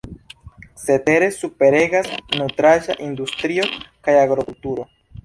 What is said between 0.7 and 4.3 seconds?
Cetere superregas nutraĵa industrio kaj